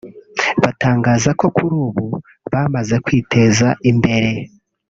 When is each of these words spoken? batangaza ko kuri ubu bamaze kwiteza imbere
batangaza 0.61 1.29
ko 1.39 1.45
kuri 1.55 1.75
ubu 1.85 2.05
bamaze 2.51 2.95
kwiteza 3.05 3.67
imbere 3.91 4.31